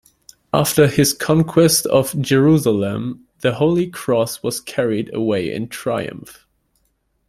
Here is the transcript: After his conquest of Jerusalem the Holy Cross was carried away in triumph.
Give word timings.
After 0.51 0.87
his 0.87 1.13
conquest 1.13 1.85
of 1.85 2.19
Jerusalem 2.19 3.27
the 3.41 3.53
Holy 3.53 3.85
Cross 3.85 4.41
was 4.41 4.59
carried 4.59 5.13
away 5.13 5.53
in 5.53 5.67
triumph. 5.67 6.47